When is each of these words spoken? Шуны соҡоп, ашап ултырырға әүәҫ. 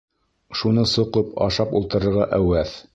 Шуны 0.61 0.85
соҡоп, 0.93 1.29
ашап 1.49 1.79
ултырырға 1.81 2.31
әүәҫ. 2.41 2.79